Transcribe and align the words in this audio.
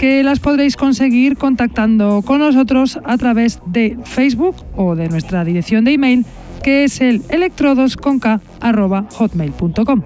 que 0.00 0.22
las 0.22 0.40
podréis 0.40 0.76
conseguir 0.76 1.36
contactando 1.36 2.22
con 2.22 2.38
nosotros 2.38 2.98
a 3.04 3.18
través 3.18 3.60
de 3.66 3.98
Facebook 4.04 4.56
o 4.74 4.96
de 4.96 5.10
nuestra 5.10 5.44
dirección 5.44 5.84
de 5.84 5.92
email 5.92 6.24
que 6.62 6.84
es 6.84 7.02
el 7.02 7.20
electrodosconk.hotmail.com. 7.28 10.02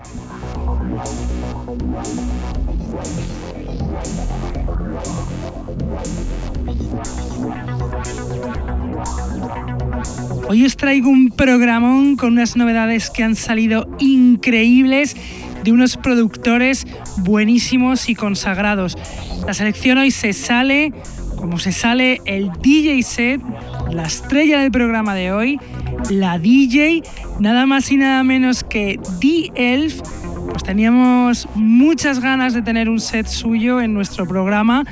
Hoy 10.49 10.65
os 10.65 10.77
traigo 10.77 11.09
un 11.09 11.31
programón 11.31 12.17
con 12.17 12.33
unas 12.33 12.57
novedades 12.57 13.11
que 13.11 13.23
han 13.23 13.37
salido 13.37 13.87
increíbles 14.01 15.17
de 15.63 15.71
unos 15.71 15.97
productores 15.97 16.85
buenísimos 17.19 18.09
y 18.09 18.17
consagrados. 18.17 18.97
La 19.47 19.53
selección 19.53 19.99
hoy 19.99 20.11
se 20.11 20.33
sale, 20.33 20.93
como 21.37 21.59
se 21.59 21.73
sale 21.73 22.21
el 22.25 22.51
DJ 22.63 23.03
set, 23.03 23.43
la 23.91 24.05
estrella 24.05 24.61
del 24.61 24.71
programa 24.71 25.15
de 25.15 25.33
hoy, 25.33 25.61
la 26.11 26.39
DJ, 26.39 27.03
nada 27.41 27.67
más 27.67 27.91
y 27.93 27.97
nada 27.97 28.23
menos 28.25 28.65
que 28.65 28.99
D-Elf. 29.21 30.01
Pues 30.51 30.63
teníamos 30.63 31.49
muchas 31.55 32.21
ganas 32.21 32.55
de 32.55 32.63
tener 32.63 32.89
un 32.89 33.01
set 33.01 33.27
suyo 33.27 33.81
en 33.81 33.93
nuestro 33.93 34.27
programa. 34.27 34.85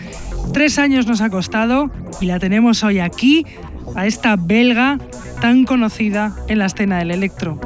Tres 0.53 0.79
años 0.79 1.07
nos 1.07 1.21
ha 1.23 1.31
costado 1.31 1.91
y 2.21 2.27
la 2.27 2.39
tenemos 2.39 2.83
hoy 2.83 2.99
aquí, 2.99 3.47
a 3.95 4.07
esta 4.07 4.37
belga 4.37 4.99
tan 5.41 5.65
conocida 5.65 6.37
en 6.49 6.59
la 6.59 6.67
escena 6.67 6.99
del 6.99 7.11
electro. 7.11 7.59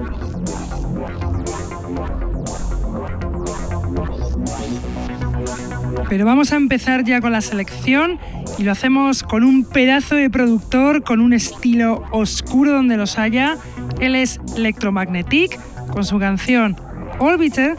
Pero 6.17 6.25
vamos 6.25 6.51
a 6.51 6.57
empezar 6.57 7.05
ya 7.05 7.21
con 7.21 7.33
la 7.33 7.43
selección 7.43 8.19
y 8.57 8.63
lo 8.63 8.73
hacemos 8.73 9.23
con 9.23 9.45
un 9.45 9.67
pedazo 9.67 10.15
de 10.15 10.31
productor 10.31 11.03
con 11.03 11.21
un 11.21 11.35
estilo 11.35 12.05
oscuro 12.11 12.73
donde 12.73 12.97
los 12.97 13.19
haya. 13.19 13.59
Él 14.01 14.15
es 14.15 14.41
Electromagnetic 14.57 15.61
con 15.91 16.07
su 16.07 16.19
canción 16.19 16.75
Orbiter, 17.19 17.77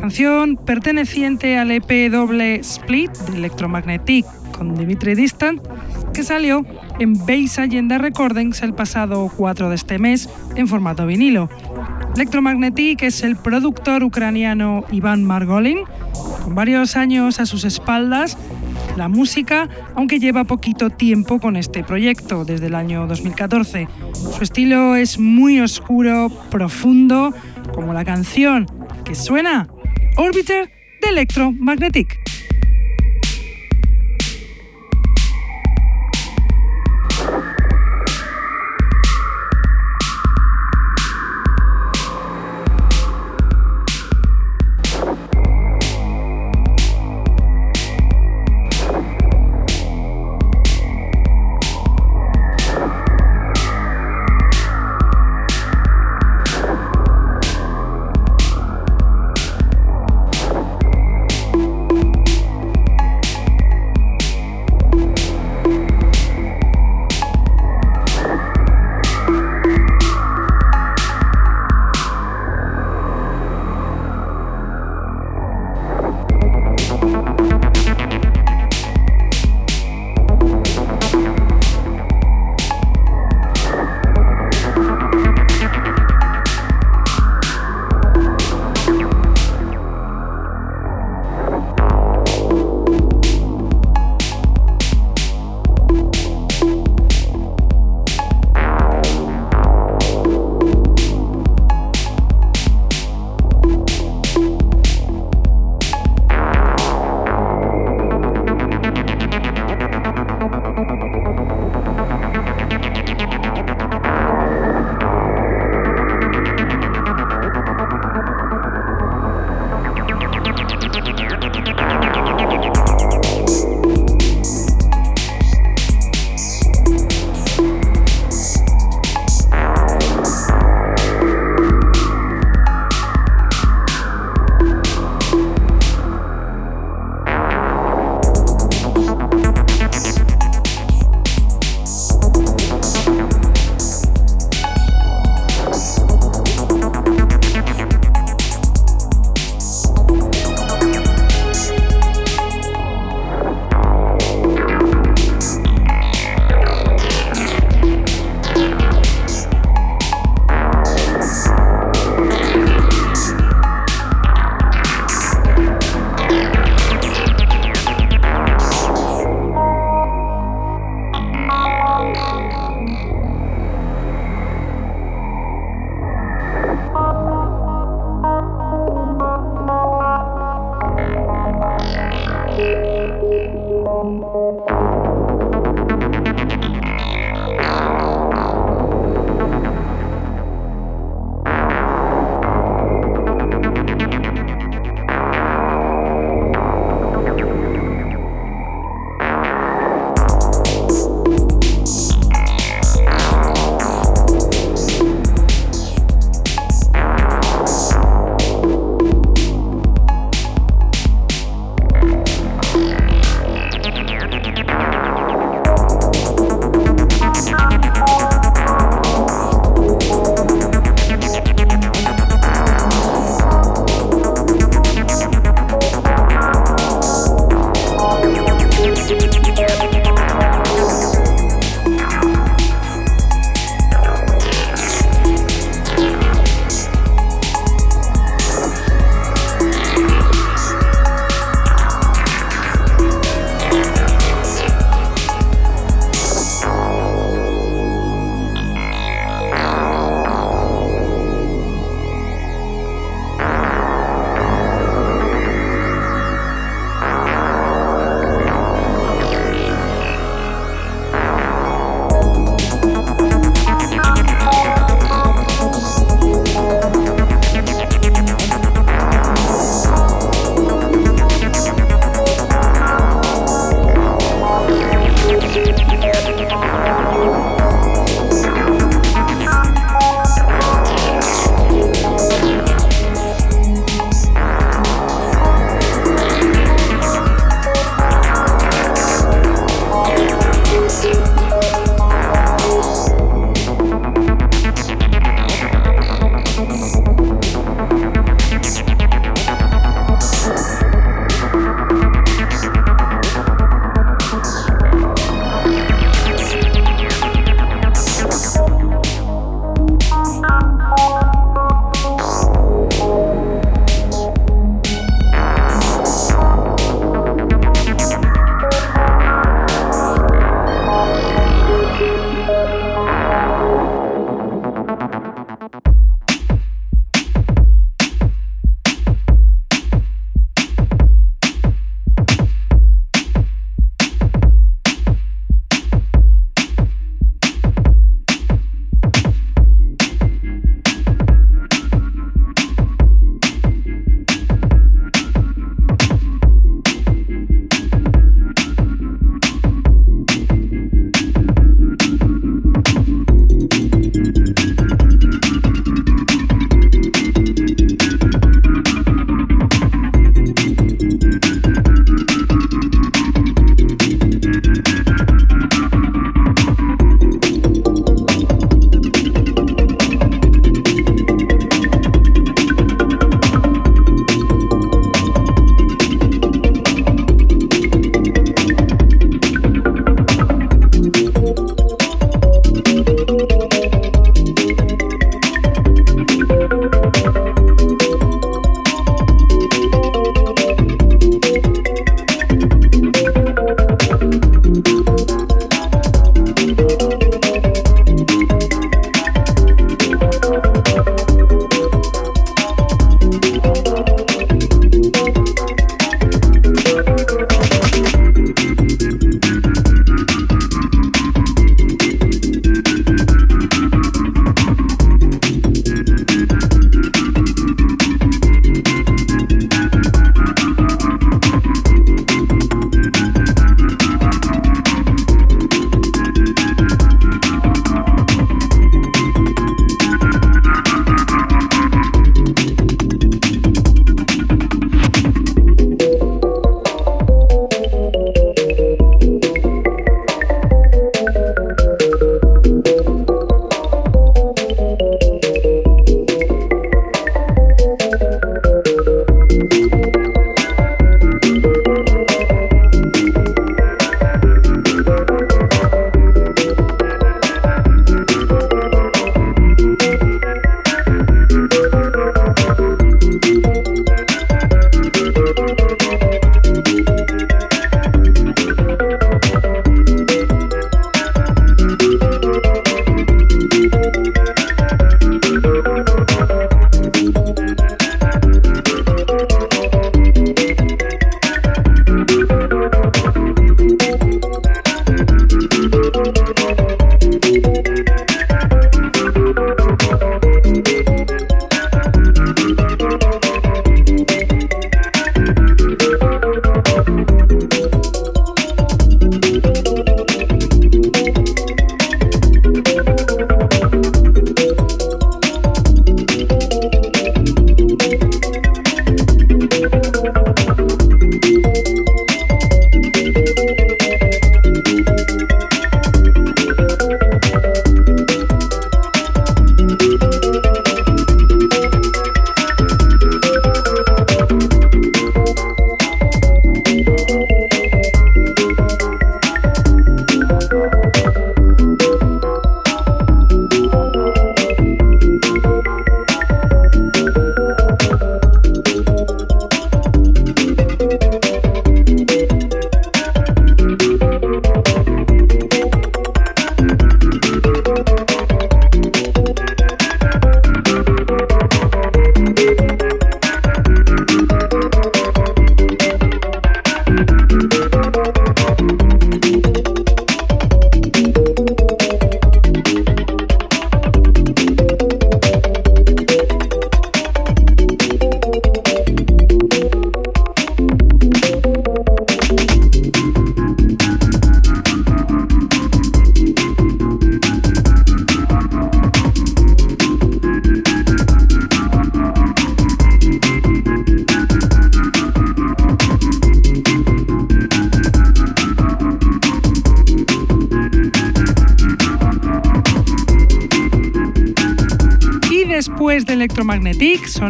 canción 0.00 0.56
perteneciente 0.56 1.58
al 1.58 1.72
EP 1.72 2.10
doble 2.10 2.54
split 2.60 3.10
de 3.10 3.36
Electromagnetic 3.36 4.24
con 4.56 4.74
Dimitri 4.74 5.14
Distant, 5.14 5.60
que 6.14 6.22
salió 6.22 6.64
en 7.00 7.12
Base 7.26 7.60
Agenda 7.60 7.98
Recordings 7.98 8.62
el 8.62 8.72
pasado 8.72 9.30
4 9.36 9.68
de 9.68 9.74
este 9.74 9.98
mes 9.98 10.30
en 10.56 10.68
formato 10.68 11.06
vinilo. 11.06 11.50
Electromagnetic 12.14 13.02
es 13.02 13.22
el 13.24 13.36
productor 13.36 14.04
ucraniano 14.04 14.84
Iván 14.90 15.22
Margolin, 15.22 15.80
con 16.44 16.54
varios 16.54 16.96
años 16.96 17.40
a 17.40 17.46
sus 17.46 17.64
espaldas, 17.64 18.36
la 18.96 19.08
música, 19.08 19.68
aunque 19.94 20.20
lleva 20.20 20.44
poquito 20.44 20.90
tiempo 20.90 21.40
con 21.40 21.56
este 21.56 21.82
proyecto, 21.82 22.44
desde 22.44 22.66
el 22.66 22.74
año 22.74 23.06
2014. 23.06 23.88
Su 24.12 24.42
estilo 24.42 24.94
es 24.94 25.18
muy 25.18 25.60
oscuro, 25.60 26.30
profundo, 26.50 27.32
como 27.74 27.94
la 27.94 28.04
canción 28.04 28.66
que 29.04 29.14
suena 29.14 29.68
Orbiter 30.16 30.70
de 31.00 31.08
Electromagnetic. 31.08 32.23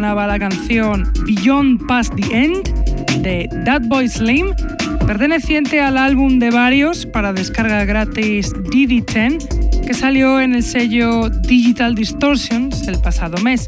Sonaba 0.05 0.27
la 0.27 0.37
canción 0.37 1.11
Beyond 1.25 1.87
Past 1.87 2.13
the 2.13 2.43
End 2.43 2.69
de 3.23 3.49
That 3.65 3.81
Boy 3.87 4.07
Slim, 4.07 4.53
perteneciente 5.07 5.81
al 5.81 5.97
álbum 5.97 6.37
de 6.37 6.51
varios 6.51 7.07
para 7.07 7.33
descarga 7.33 7.85
gratis 7.85 8.53
DD10, 8.53 9.81
que 9.83 9.93
salió 9.95 10.39
en 10.39 10.53
el 10.53 10.61
sello 10.61 11.31
Digital 11.31 11.95
Distortions 11.95 12.87
el 12.87 13.01
pasado 13.01 13.41
mes. 13.41 13.67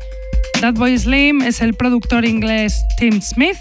That 0.61 0.75
Boy 0.75 0.95
Slim 0.99 1.41
es 1.41 1.59
el 1.61 1.73
productor 1.73 2.23
inglés 2.23 2.85
Tim 2.99 3.19
Smith, 3.19 3.57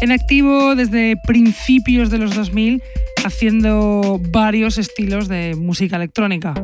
en 0.00 0.12
activo 0.12 0.76
desde 0.76 1.16
principios 1.16 2.10
de 2.10 2.18
los 2.18 2.36
2000, 2.36 2.80
haciendo 3.24 4.20
varios 4.30 4.78
estilos 4.78 5.26
de 5.26 5.56
música 5.56 5.96
electrónica. 5.96 6.54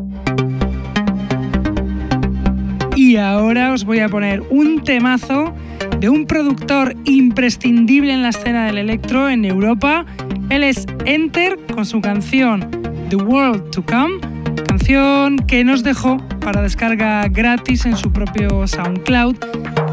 Ahora 3.20 3.72
os 3.72 3.84
voy 3.84 4.00
a 4.00 4.08
poner 4.08 4.42
un 4.50 4.82
temazo 4.82 5.54
de 6.00 6.08
un 6.08 6.26
productor 6.26 6.96
imprescindible 7.04 8.12
en 8.12 8.22
la 8.22 8.30
escena 8.30 8.66
del 8.66 8.78
electro 8.78 9.28
en 9.28 9.44
Europa. 9.44 10.06
Él 10.48 10.62
es 10.62 10.86
Enter 11.04 11.58
con 11.74 11.84
su 11.86 12.00
canción 12.00 12.68
The 13.08 13.16
World 13.16 13.70
to 13.70 13.84
Come, 13.84 14.18
canción 14.66 15.38
que 15.38 15.64
nos 15.64 15.82
dejó 15.82 16.18
para 16.40 16.62
descarga 16.62 17.28
gratis 17.28 17.86
en 17.86 17.96
su 17.96 18.12
propio 18.12 18.66
SoundCloud 18.66 19.36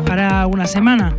para 0.05 0.47
una 0.47 0.65
semana. 0.65 1.15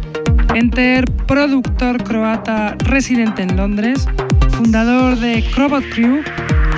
Enter, 0.54 1.04
productor 1.26 2.02
croata 2.02 2.76
residente 2.78 3.42
en 3.42 3.56
Londres, 3.56 4.08
fundador 4.50 5.16
de 5.18 5.44
Crobot 5.54 5.84
Crew, 5.90 6.22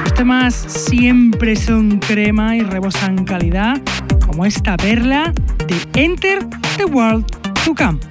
los 0.03 0.15
temas 0.15 0.55
siempre 0.55 1.57
son 1.57 1.99
crema 1.99 2.57
y 2.57 2.61
rebosan 2.61 3.25
calidad 3.25 3.80
como 4.41 4.47
esta 4.47 4.75
perla 4.79 5.35
de 5.67 6.03
Enter 6.03 6.39
the 6.79 6.87
World 6.87 7.27
to 7.63 7.75
Come. 7.75 8.10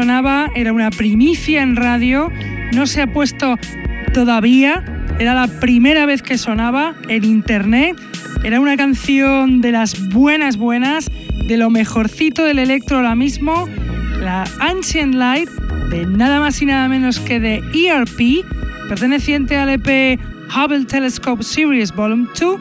Sonaba 0.00 0.50
era 0.54 0.72
una 0.72 0.90
primicia 0.90 1.60
en 1.60 1.76
radio, 1.76 2.32
no 2.72 2.86
se 2.86 3.02
ha 3.02 3.06
puesto 3.06 3.58
todavía, 4.14 4.82
era 5.18 5.34
la 5.34 5.46
primera 5.46 6.06
vez 6.06 6.22
que 6.22 6.38
sonaba 6.38 6.94
en 7.10 7.22
internet, 7.22 8.00
era 8.42 8.60
una 8.60 8.78
canción 8.78 9.60
de 9.60 9.72
las 9.72 10.08
buenas 10.08 10.56
buenas, 10.56 11.10
de 11.46 11.58
lo 11.58 11.68
mejorcito 11.68 12.44
del 12.44 12.60
electro 12.60 12.96
ahora 12.96 13.14
mismo, 13.14 13.68
la 14.22 14.44
Ancient 14.60 15.16
Light 15.16 15.50
de 15.90 16.06
nada 16.06 16.40
más 16.40 16.62
y 16.62 16.64
nada 16.64 16.88
menos 16.88 17.20
que 17.20 17.38
de 17.38 17.56
ERP, 17.74 18.42
perteneciente 18.88 19.58
al 19.58 19.68
EP 19.68 20.18
Hubble 20.56 20.86
Telescope 20.86 21.42
Series 21.42 21.94
Volume 21.94 22.26
2, 22.40 22.58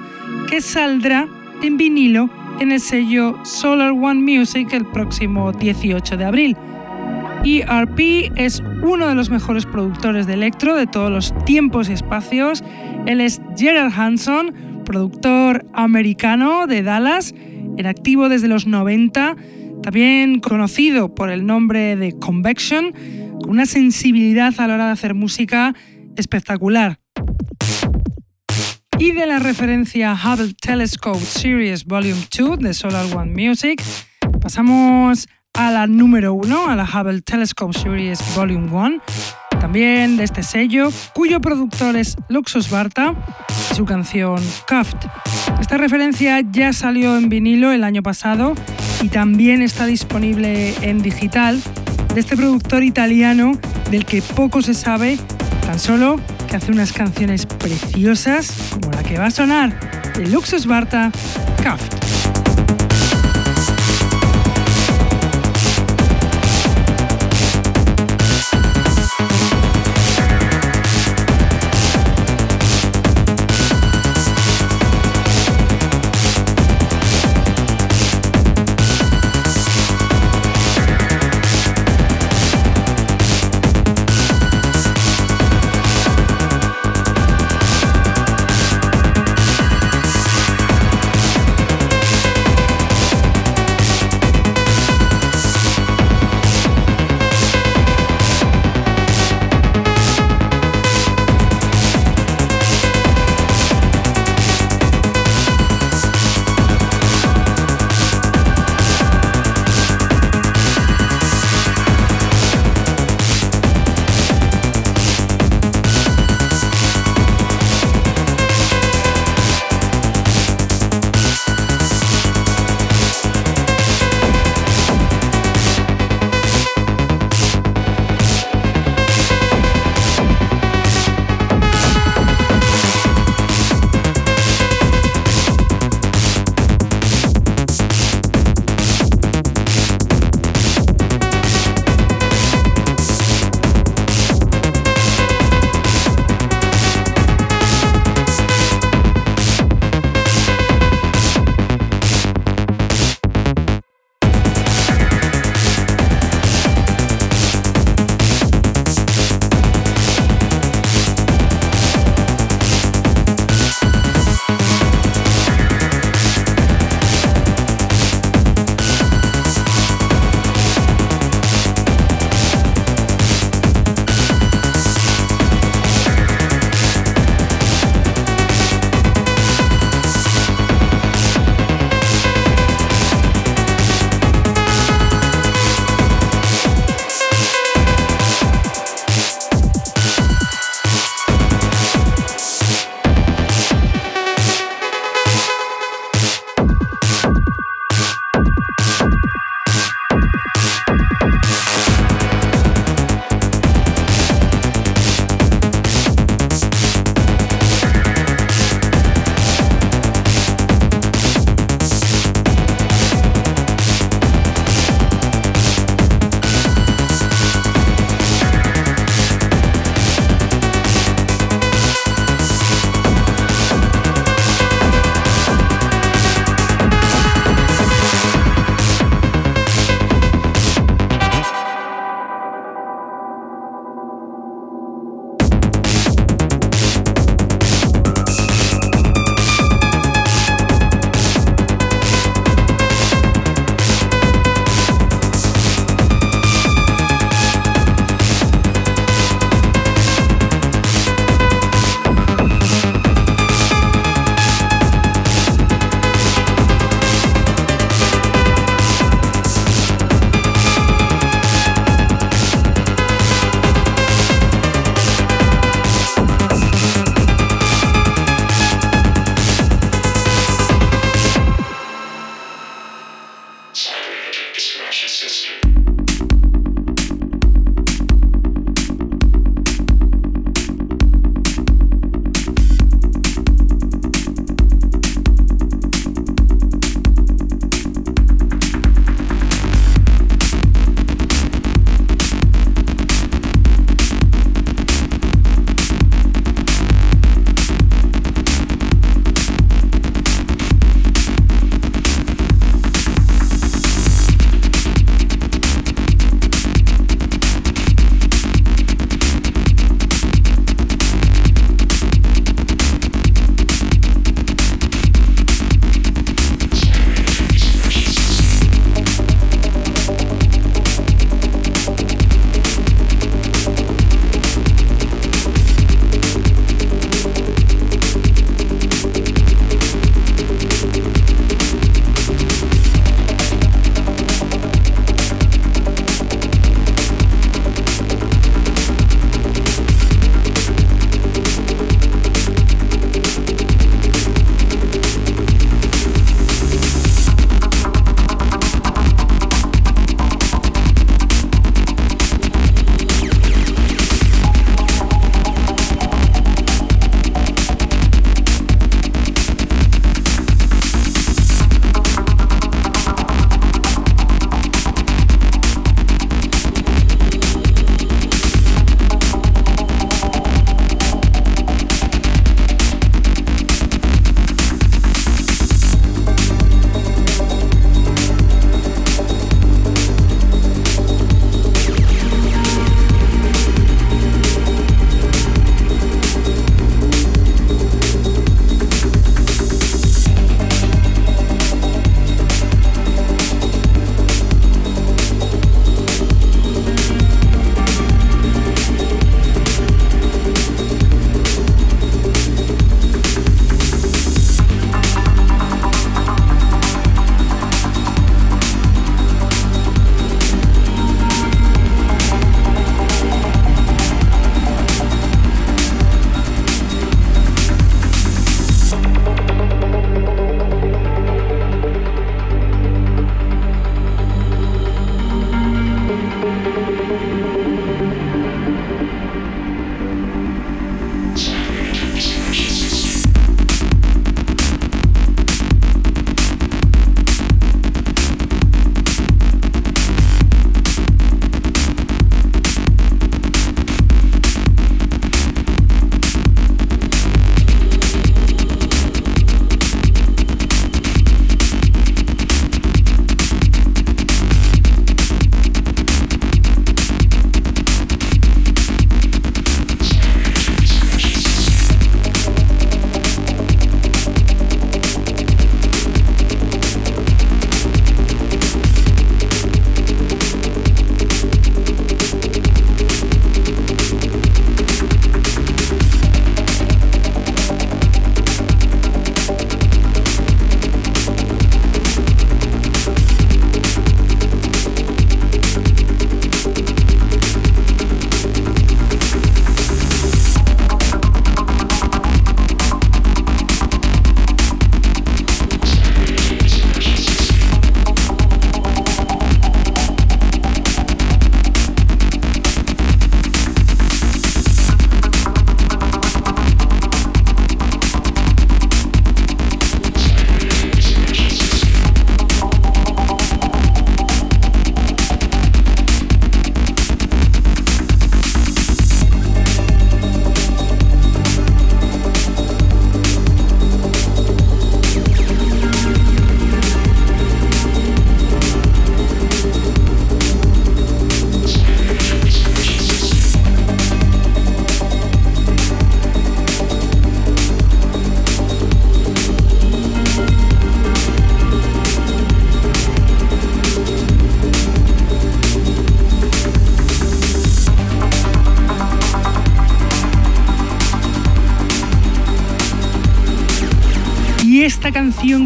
que 0.49 0.60
saldrá 0.60 1.25
en 1.63 1.78
vinilo 1.78 2.30
en 2.60 2.73
el 2.73 2.82
sello 2.82 3.39
Solar 3.45 3.91
One 3.91 4.39
Music 4.39 4.73
el 4.73 4.86
próximo 4.88 5.54
18 5.54 6.17
de 6.17 6.25
abril. 6.25 6.58
ERP 7.43 8.32
es 8.36 8.62
uno 8.82 9.08
de 9.08 9.15
los 9.15 9.30
mejores 9.30 9.65
productores 9.65 10.28
de 10.28 10.34
electro 10.34 10.75
de 10.75 10.88
todos 10.88 11.10
los 11.10 11.34
tiempos 11.45 11.89
y 11.89 11.93
espacios. 11.93 12.63
Él 13.06 13.21
es 13.21 13.41
Gerard 13.58 13.93
Hanson, 13.97 14.54
productor 14.86 15.65
americano 15.73 16.67
de 16.67 16.84
Dallas, 16.84 17.34
en 17.78 17.86
activo 17.86 18.28
desde 18.28 18.47
los 18.47 18.67
90, 18.67 19.38
también 19.82 20.39
conocido 20.41 21.15
por 21.15 21.30
el 21.30 21.45
nombre 21.45 21.95
de 21.95 22.12
Convection, 22.12 22.93
con 23.41 23.52
una 23.52 23.65
sensibilidad 23.65 24.54
a 24.58 24.67
la 24.67 24.73
hora 24.75 24.86
de 24.88 24.91
hacer 24.91 25.13
música 25.13 25.73
espectacular. 26.17 26.99
Y 28.97 29.12
de 29.12 29.25
la 29.25 29.39
referencia 29.39 30.13
Hubble 30.13 30.54
Telescope 30.60 31.21
Series 31.21 31.86
Volume 31.86 32.21
2 32.38 32.60
de 32.60 32.73
Solar 32.73 33.06
One 33.15 33.32
Music, 33.32 33.82
pasamos 34.41 35.28
a 35.28 35.38
la 35.67 35.88
número 35.88 36.34
1, 36.34 36.69
a 36.69 36.76
la 36.76 36.86
Hubble 36.86 37.22
Telescope 37.22 37.78
Series 37.78 38.19
Volume 38.34 38.72
1, 38.72 39.02
también 39.60 40.15
de 40.15 40.24
este 40.24 40.41
sello, 40.41 40.89
cuyo 41.13 41.41
productor 41.41 41.98
es 41.98 42.15
Luxus 42.30 42.69
Barta 42.69 43.13
su 43.76 43.84
canción 43.84 44.41
Cuffed. 44.67 44.98
Esta 45.60 45.78
referencia 45.78 46.39
ya 46.50 46.72
salió 46.72 47.17
en 47.17 47.28
vinilo 47.28 47.74
el 47.74 47.84
año 47.84 48.02
pasado 48.02 48.54
y 49.02 49.10
también 49.10 49.62
está 49.62 49.86
disponible 49.86 50.74
en 50.82 51.02
digital 51.02 51.62
de 52.13 52.22
este 52.22 52.38
productor 52.38 52.84
italiano 52.84 53.52
del 53.91 54.06
que 54.06 54.22
poco 54.22 54.62
se 54.62 54.74
sabe, 54.74 55.17
tan 55.65 55.78
solo 55.78 56.19
que 56.48 56.56
hace 56.56 56.72
unas 56.72 56.93
canciones 56.93 57.45
preciosas 57.45 58.72
como 58.72 58.91
la 58.91 59.04
que 59.04 59.19
va 59.19 59.26
a 59.26 59.32
sonar 59.32 59.78
de 60.17 60.26
Luxus 60.28 60.65
Barta, 60.65 61.12
Cuffed. 61.58 61.98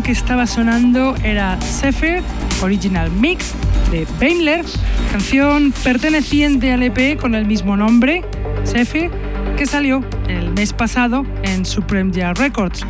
Que 0.04 0.12
estaba 0.12 0.46
sonando 0.46 1.16
era 1.24 1.58
Zephyr 1.62 2.22
Original 2.62 3.10
Mix 3.12 3.54
de 3.90 4.06
Baimler, 4.20 4.66
canción 5.12 5.74
perteneciente 5.84 6.74
al 6.74 6.84
EP 6.84 7.18
con 7.18 7.36
el 7.36 7.46
mismo 7.46 7.78
nombre, 7.78 8.22
Zephyr, 8.66 9.10
que 9.58 9.66
salió 9.66 10.04
el 10.28 10.52
mes 10.52 10.74
pasado 10.74 11.26
en 11.44 11.66
Supreme 11.66 12.12
Jazz 12.12 12.38
Records. 12.38 12.86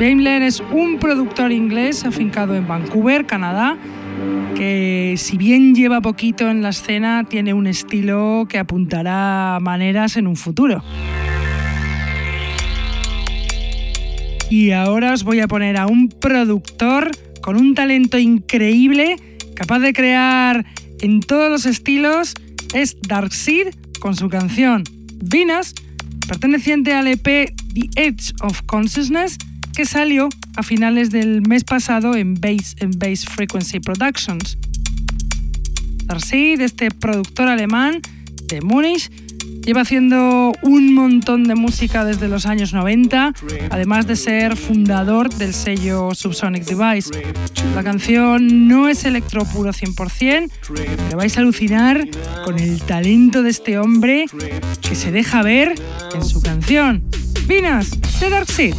Daimler 0.00 0.42
es 0.42 0.60
un 0.72 0.98
productor 0.98 1.52
inglés 1.52 2.04
afincado 2.04 2.56
en 2.56 2.66
Vancouver, 2.66 3.24
Canadá, 3.24 3.76
que 4.56 5.14
si 5.16 5.36
bien 5.36 5.74
lleva 5.74 6.00
poquito 6.00 6.50
en 6.50 6.62
la 6.62 6.70
escena, 6.70 7.24
tiene 7.24 7.54
un 7.54 7.68
estilo 7.68 8.46
que 8.48 8.58
apuntará 8.58 9.56
a 9.56 9.60
maneras 9.60 10.16
en 10.16 10.26
un 10.26 10.34
futuro. 10.34 10.82
Y 14.50 14.70
ahora 14.70 15.12
os 15.12 15.24
voy 15.24 15.40
a 15.40 15.48
poner 15.48 15.76
a 15.76 15.86
un 15.86 16.08
productor 16.08 17.10
con 17.42 17.56
un 17.56 17.74
talento 17.74 18.18
increíble, 18.18 19.16
capaz 19.54 19.80
de 19.80 19.92
crear 19.92 20.64
en 21.00 21.20
todos 21.20 21.50
los 21.50 21.66
estilos, 21.66 22.34
es 22.74 22.96
Darkseid 23.06 23.68
con 24.00 24.16
su 24.16 24.28
canción 24.28 24.84
Venus, 25.16 25.74
perteneciente 26.26 26.94
al 26.94 27.08
EP 27.08 27.22
The 27.22 27.90
Edge 27.96 28.32
of 28.40 28.62
Consciousness, 28.62 29.36
que 29.74 29.84
salió 29.84 30.28
a 30.56 30.62
finales 30.62 31.10
del 31.10 31.42
mes 31.42 31.64
pasado 31.64 32.16
en 32.16 32.34
Base, 32.34 32.74
en 32.78 32.90
Base 32.98 33.26
Frequency 33.26 33.80
Productions. 33.80 34.58
Darcy, 36.06 36.54
este 36.58 36.90
productor 36.90 37.48
alemán 37.48 38.00
de 38.46 38.62
Múnich, 38.62 39.10
lleva 39.68 39.82
haciendo 39.82 40.54
un 40.62 40.94
montón 40.94 41.44
de 41.44 41.54
música 41.54 42.02
desde 42.02 42.26
los 42.26 42.46
años 42.46 42.72
90, 42.72 43.34
además 43.68 44.06
de 44.06 44.16
ser 44.16 44.56
fundador 44.56 45.28
del 45.28 45.52
sello 45.52 46.14
Subsonic 46.14 46.64
Device. 46.64 47.10
La 47.74 47.84
canción 47.84 48.66
no 48.66 48.88
es 48.88 49.04
electro 49.04 49.44
puro 49.44 49.74
100%, 49.74 50.50
pero 50.72 51.18
vais 51.18 51.36
a 51.36 51.40
alucinar 51.40 52.08
con 52.46 52.58
el 52.58 52.80
talento 52.80 53.42
de 53.42 53.50
este 53.50 53.78
hombre 53.78 54.24
que 54.80 54.94
se 54.94 55.12
deja 55.12 55.42
ver 55.42 55.74
en 56.14 56.24
su 56.24 56.40
canción. 56.40 57.02
Vinas 57.46 57.90
de 58.20 58.30
Darkseid. 58.30 58.74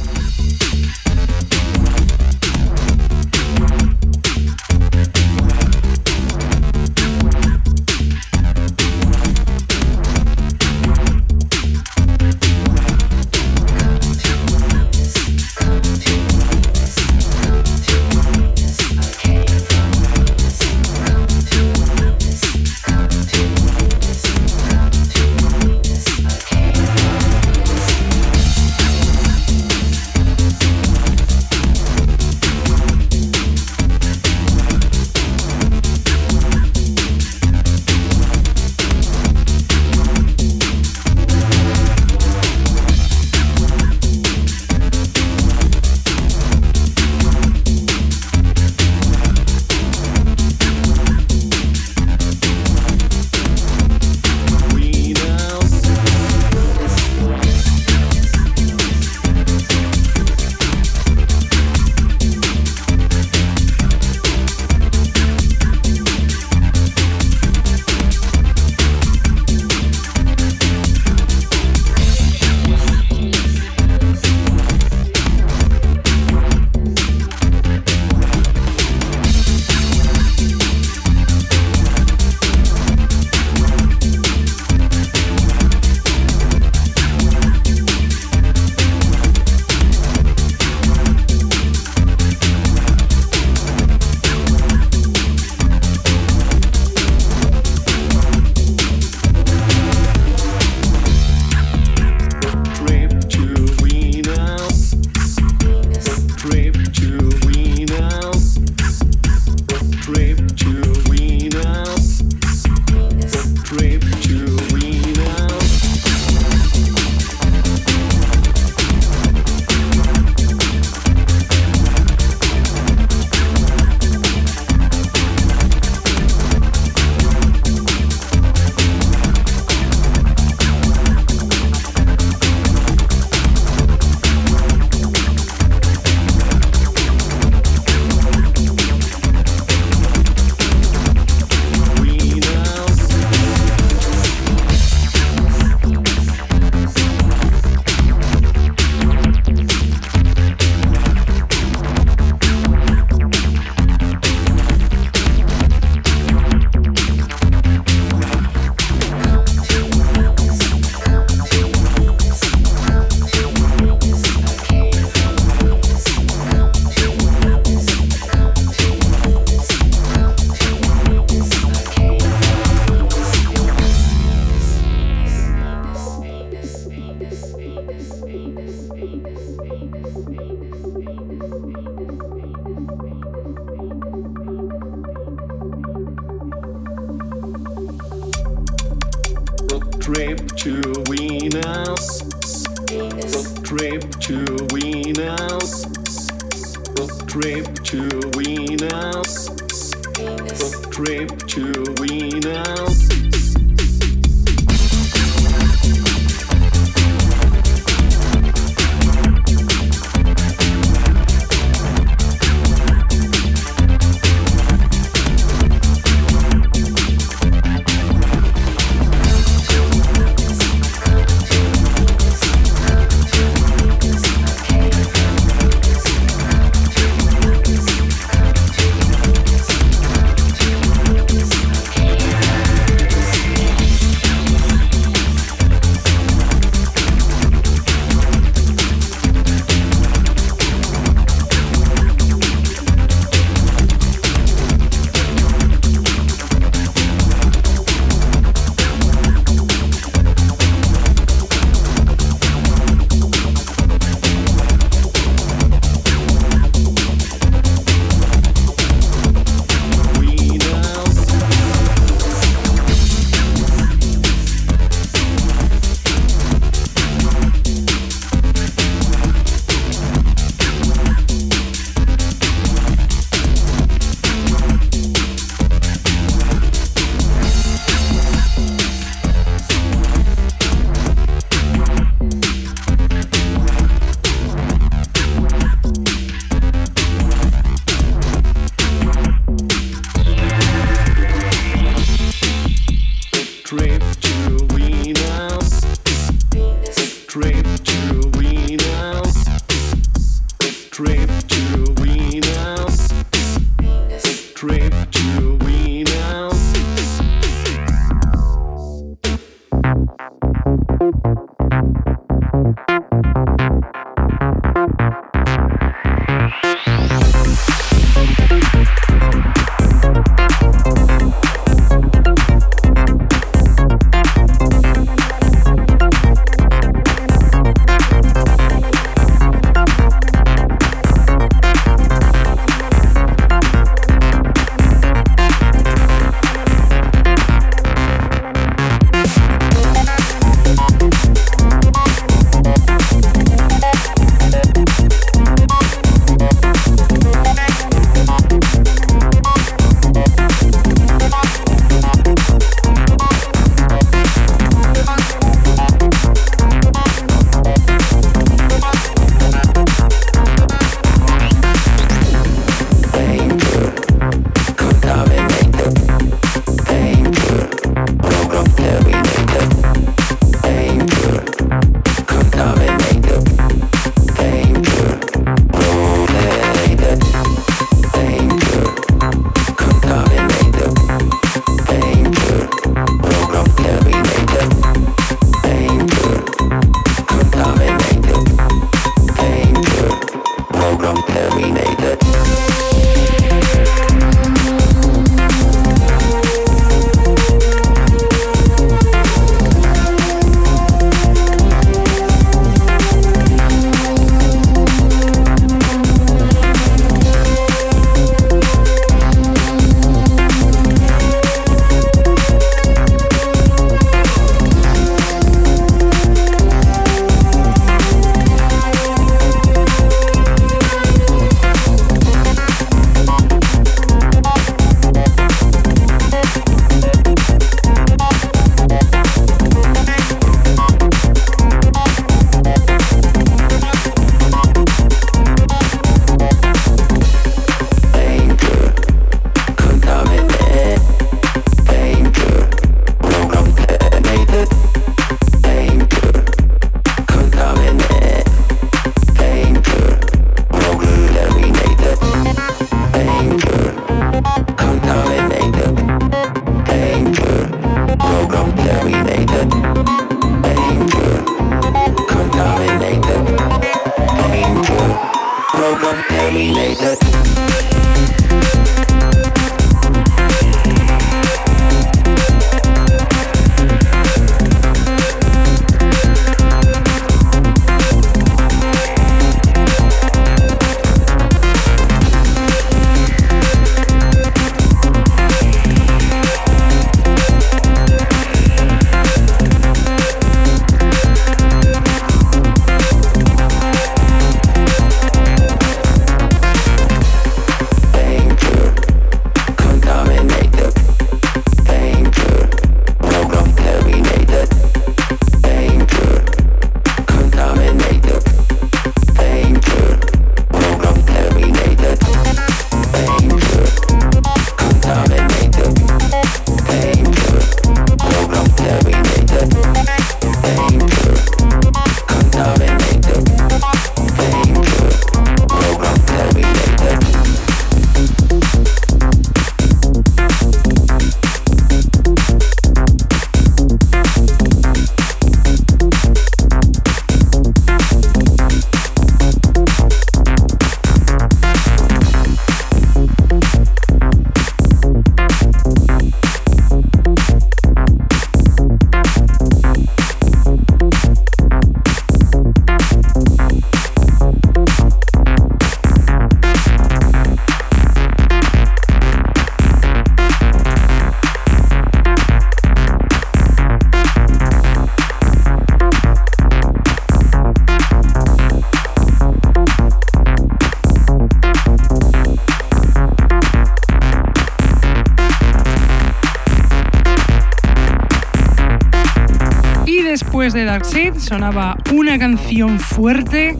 Darkseid 580.89 581.35
sonaba 581.35 581.95
una 582.15 582.39
canción 582.39 582.99
fuerte, 582.99 583.77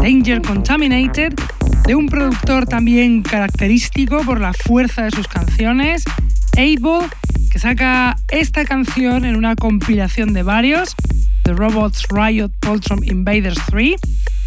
Danger 0.00 0.40
Contaminated, 0.42 1.34
de 1.84 1.94
un 1.96 2.06
productor 2.06 2.66
también 2.66 3.22
característico 3.22 4.20
por 4.20 4.40
la 4.40 4.52
fuerza 4.52 5.02
de 5.02 5.10
sus 5.10 5.26
canciones, 5.26 6.04
Able, 6.56 7.08
que 7.50 7.58
saca 7.58 8.14
esta 8.28 8.64
canción 8.64 9.24
en 9.24 9.34
una 9.34 9.56
compilación 9.56 10.34
de 10.34 10.44
varios, 10.44 10.94
The 11.42 11.52
Robots 11.52 12.04
Riot 12.10 12.52
Poltron 12.60 13.02
Invaders 13.02 13.58
3, 13.66 14.00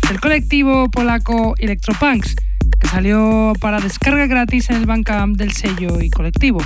del 0.08 0.22
colectivo 0.22 0.90
polaco 0.90 1.54
Electropunks, 1.58 2.34
que 2.80 2.88
salió 2.88 3.52
para 3.60 3.82
descarga 3.82 4.26
gratis 4.26 4.70
en 4.70 4.78
el 4.78 4.86
Bandcamp 4.86 5.36
del 5.36 5.52
sello 5.52 6.00
y 6.00 6.10
colectivo. 6.10 6.62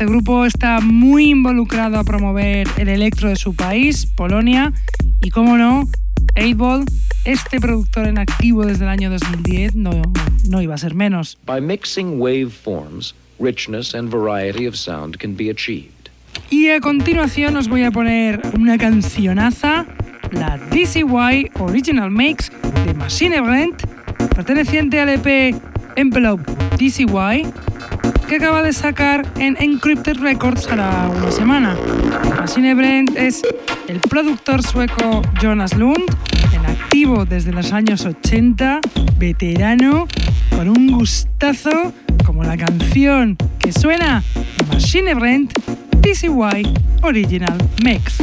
Este 0.00 0.10
grupo 0.10 0.46
está 0.46 0.80
muy 0.80 1.28
involucrado 1.28 1.98
a 1.98 2.04
promover 2.04 2.66
el 2.78 2.88
electro 2.88 3.28
de 3.28 3.36
su 3.36 3.54
país, 3.54 4.06
Polonia, 4.06 4.72
y 5.20 5.28
como 5.28 5.58
no, 5.58 5.86
8 6.38 6.86
este 7.26 7.60
productor 7.60 8.06
en 8.06 8.16
activo 8.16 8.64
desde 8.64 8.84
el 8.84 8.88
año 8.88 9.10
2010, 9.10 9.74
no, 9.74 9.90
no 10.48 10.62
iba 10.62 10.74
a 10.74 10.78
ser 10.78 10.94
menos. 10.94 11.36
By 11.44 11.60
mixing 11.60 12.18
waveforms, 12.18 13.14
richness 13.38 13.94
and 13.94 14.10
variety 14.10 14.66
of 14.66 14.74
sound 14.74 15.18
can 15.18 15.36
be 15.36 15.50
achieved. 15.50 16.08
Y 16.48 16.70
a 16.70 16.80
continuación 16.80 17.58
os 17.58 17.68
voy 17.68 17.82
a 17.82 17.90
poner 17.90 18.40
una 18.58 18.78
cancionaza, 18.78 19.84
la 20.32 20.56
DCY 20.56 21.50
Original 21.58 22.10
Mix 22.10 22.50
de 22.86 22.94
Machine 22.94 23.42
Brent, 23.42 23.82
perteneciente 24.34 24.98
al 24.98 25.10
EP 25.10 25.54
Envelope 25.96 26.50
DCY 26.78 27.44
que 28.30 28.36
acaba 28.36 28.62
de 28.62 28.72
sacar 28.72 29.26
en 29.40 29.56
Encrypted 29.60 30.18
Records 30.18 30.68
hará 30.70 31.10
una 31.16 31.32
semana. 31.32 31.76
Machine 32.38 32.74
Brent 32.74 33.16
es 33.16 33.42
el 33.88 33.98
productor 33.98 34.62
sueco 34.62 35.20
Jonas 35.42 35.74
Lund, 35.74 36.04
en 36.52 36.64
activo 36.64 37.24
desde 37.24 37.50
los 37.50 37.72
años 37.72 38.04
80, 38.06 38.82
veterano, 39.18 40.06
con 40.50 40.68
un 40.68 40.92
gustazo 40.92 41.92
como 42.24 42.44
la 42.44 42.56
canción 42.56 43.36
que 43.58 43.72
suena 43.72 44.22
Machine 44.68 45.14
Brent 45.14 45.52
TCY 46.00 46.72
Original 47.02 47.58
Mix. 47.82 48.18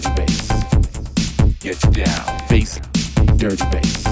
dirty 0.00 0.14
bass. 0.14 0.48
Get 1.58 1.80
down, 1.92 2.38
bass, 2.48 2.78
dirty 3.36 3.64
bass. 3.70 4.04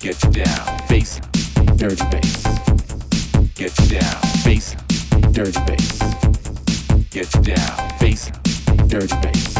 Get 0.00 0.18
down, 0.32 0.80
bass, 0.88 1.20
dirty 1.76 2.04
bass. 2.10 2.42
Get 3.54 3.74
down, 3.88 4.20
bass, 4.44 4.74
dirty 5.30 5.60
bass. 5.66 5.98
Get 7.10 7.30
down, 7.44 7.76
bass, 8.00 8.30
dirty 8.88 9.16
bass. 9.22 9.54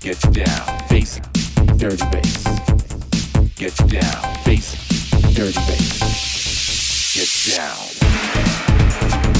Get 0.00 0.20
down, 0.32 0.64
bass, 0.88 1.20
dirty 1.76 2.06
bass. 2.10 2.44
Get 3.56 3.76
down, 3.76 4.22
dirty 5.34 5.60
bass. 5.66 5.92
Get 7.14 7.28
down. 7.56 9.35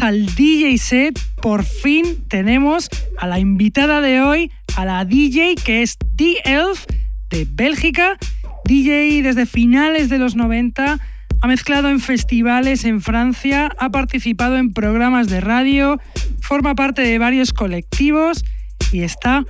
Al 0.00 0.34
DJ 0.34 0.78
set, 0.78 1.18
por 1.42 1.64
fin 1.64 2.24
tenemos 2.28 2.88
a 3.18 3.26
la 3.26 3.38
invitada 3.38 4.00
de 4.00 4.20
hoy, 4.20 4.50
a 4.76 4.84
la 4.84 5.04
DJ 5.04 5.54
que 5.56 5.82
es 5.82 5.96
D-Elf 6.14 6.86
de 7.28 7.46
Bélgica. 7.50 8.16
DJ 8.64 9.22
desde 9.22 9.46
finales 9.46 10.08
de 10.08 10.18
los 10.18 10.36
90, 10.36 10.98
ha 11.40 11.46
mezclado 11.46 11.88
en 11.88 12.00
festivales 12.00 12.84
en 12.84 13.00
Francia, 13.00 13.70
ha 13.78 13.90
participado 13.90 14.56
en 14.56 14.72
programas 14.72 15.28
de 15.28 15.40
radio, 15.40 16.00
forma 16.40 16.74
parte 16.74 17.02
de 17.02 17.18
varios 17.18 17.52
colectivos 17.52 18.44
y 18.92 19.02
está 19.02 19.44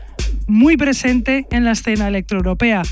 muy 0.46 0.76
presente 0.76 1.46
en 1.50 1.64
la 1.64 1.72
escena 1.72 2.08
electroeuropea. 2.08 2.82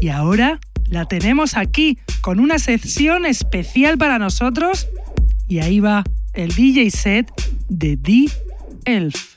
Y 0.00 0.08
ahora 0.08 0.60
la 0.86 1.06
tenemos 1.06 1.56
aquí 1.56 1.98
con 2.20 2.40
una 2.40 2.58
sección 2.58 3.26
especial 3.26 3.98
para 3.98 4.18
nosotros 4.18 4.88
y 5.48 5.58
ahí 5.58 5.80
va 5.80 6.04
el 6.34 6.54
DJ 6.54 6.90
set 6.90 7.30
de 7.68 7.96
The 7.96 8.26
Elf. 8.84 9.29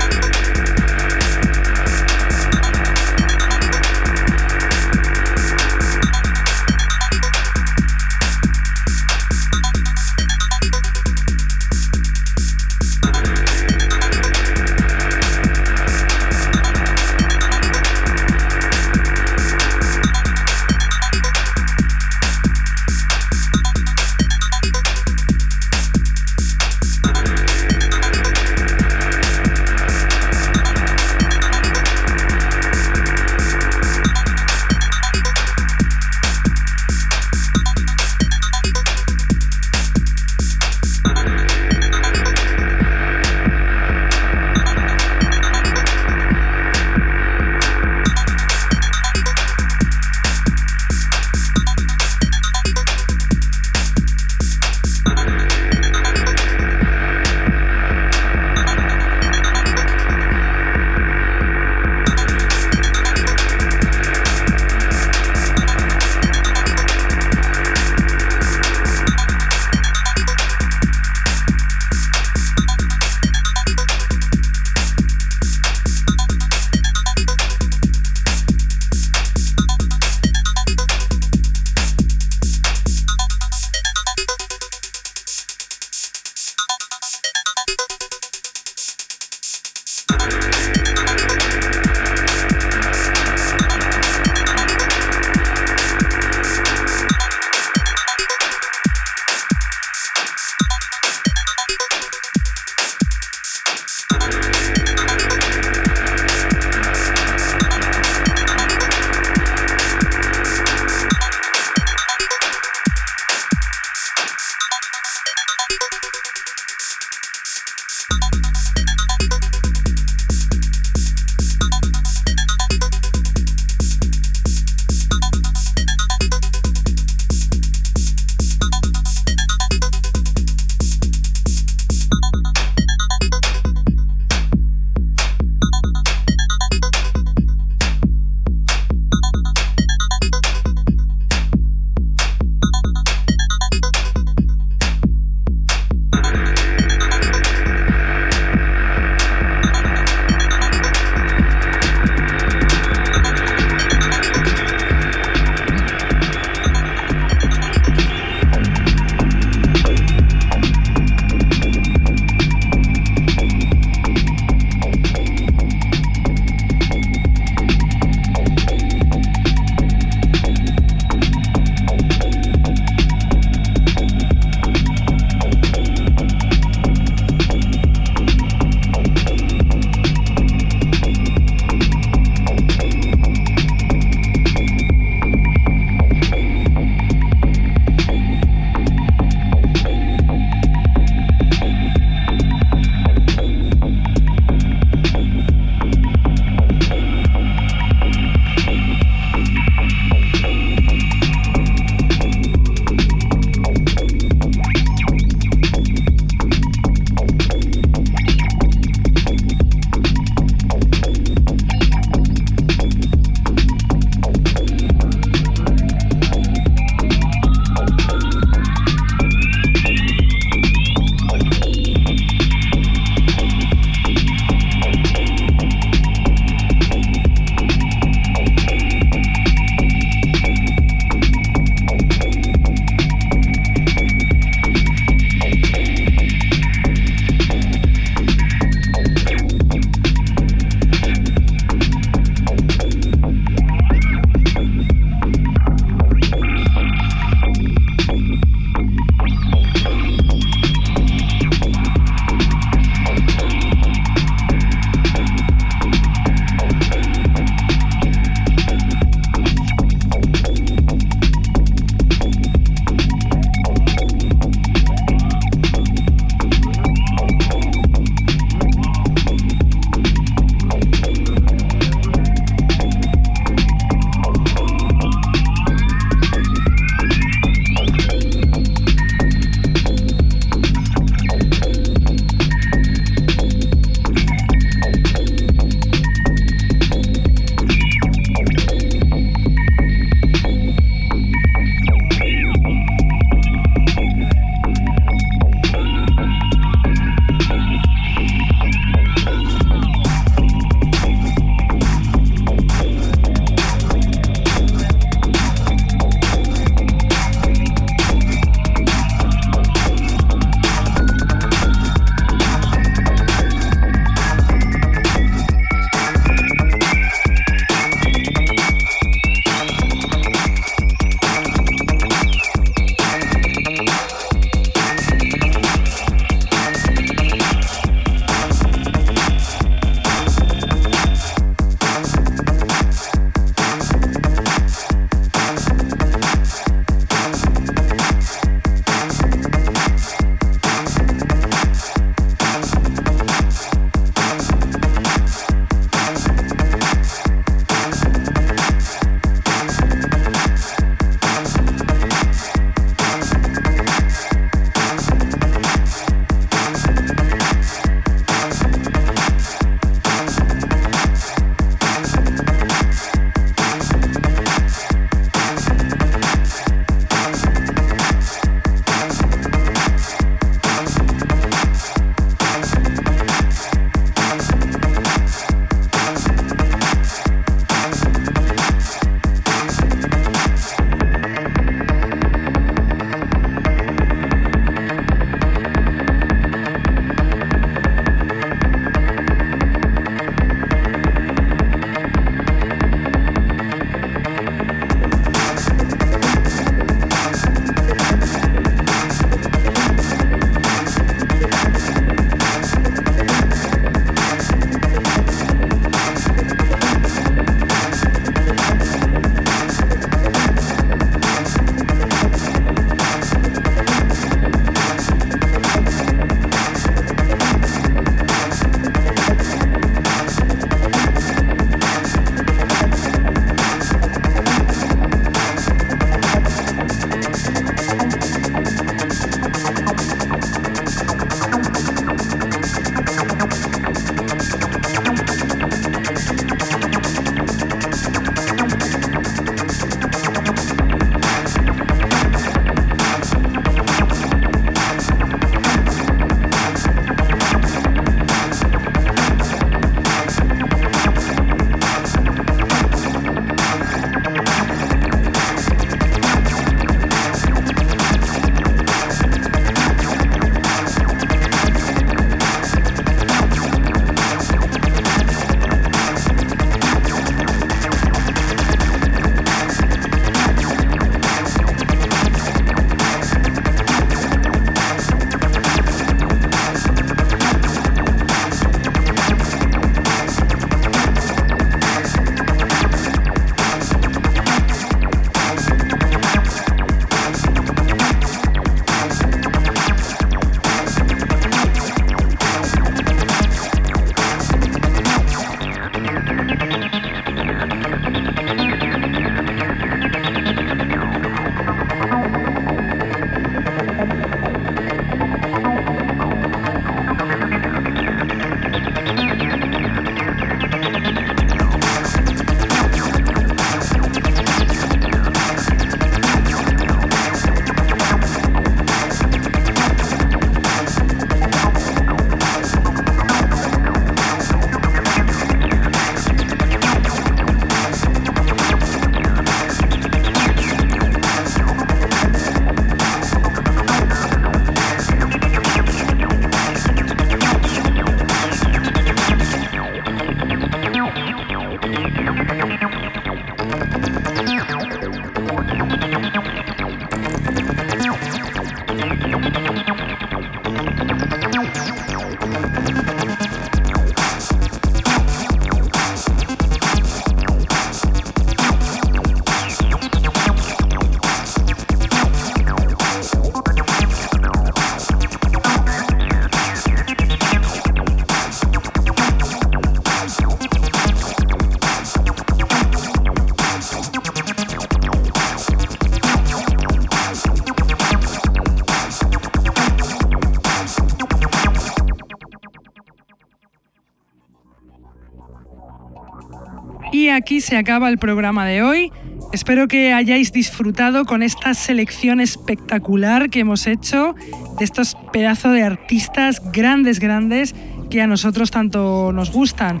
Se 587.60 587.76
acaba 587.76 588.08
el 588.08 588.18
programa 588.18 588.66
de 588.66 588.82
hoy. 588.82 589.12
Espero 589.52 589.86
que 589.86 590.12
hayáis 590.12 590.52
disfrutado 590.52 591.24
con 591.24 591.42
esta 591.42 591.74
selección 591.74 592.40
espectacular 592.40 593.50
que 593.50 593.60
hemos 593.60 593.86
hecho 593.86 594.34
de 594.78 594.84
estos 594.84 595.16
pedazos 595.32 595.74
de 595.74 595.82
artistas 595.82 596.62
grandes, 596.72 597.20
grandes 597.20 597.74
que 598.10 598.22
a 598.22 598.26
nosotros 598.26 598.70
tanto 598.70 599.32
nos 599.32 599.52
gustan. 599.52 600.00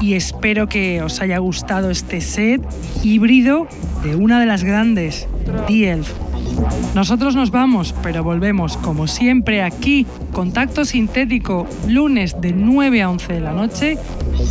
Y 0.00 0.14
espero 0.14 0.68
que 0.68 1.02
os 1.02 1.20
haya 1.20 1.38
gustado 1.38 1.90
este 1.90 2.20
set 2.20 2.60
híbrido 3.02 3.68
de 4.02 4.16
una 4.16 4.40
de 4.40 4.46
las 4.46 4.64
grandes, 4.64 5.28
The 5.68 6.31
nosotros 6.94 7.34
nos 7.34 7.50
vamos, 7.50 7.94
pero 8.02 8.22
volvemos 8.22 8.76
como 8.76 9.06
siempre 9.06 9.62
aquí, 9.62 10.06
contacto 10.32 10.84
sintético 10.84 11.66
lunes 11.88 12.40
de 12.40 12.52
9 12.52 13.02
a 13.02 13.10
11 13.10 13.32
de 13.32 13.40
la 13.40 13.52
noche 13.52 13.98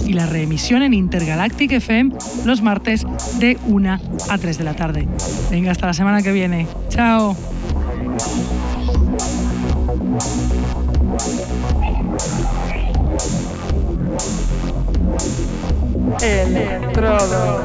y 0.05 0.13
la 0.13 0.25
reemisión 0.25 0.81
en 0.83 0.93
Intergalactic 0.93 1.71
FM 1.73 2.13
los 2.45 2.61
martes 2.61 3.05
de 3.39 3.57
1 3.67 3.99
a 4.29 4.37
3 4.37 4.57
de 4.57 4.63
la 4.63 4.73
tarde. 4.73 5.07
Venga, 5.49 5.71
hasta 5.71 5.87
la 5.87 5.93
semana 5.93 6.21
que 6.21 6.31
viene. 6.31 6.67
Chao. 6.89 7.35
Electrodos. 16.21 17.61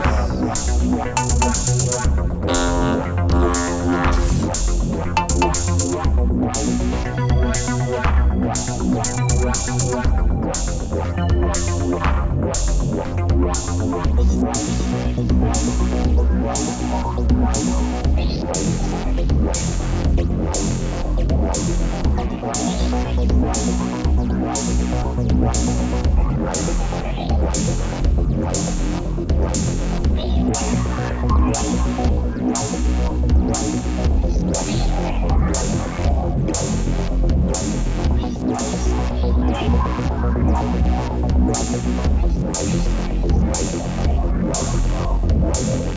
Thank 45.56 45.95